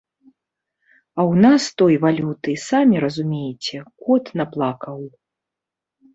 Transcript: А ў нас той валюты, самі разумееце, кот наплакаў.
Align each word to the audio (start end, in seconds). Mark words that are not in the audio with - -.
А 1.19 1.21
ў 1.31 1.43
нас 1.45 1.63
той 1.81 1.93
валюты, 2.05 2.51
самі 2.69 2.95
разумееце, 3.05 3.77
кот 4.09 4.25
наплакаў. 4.43 4.99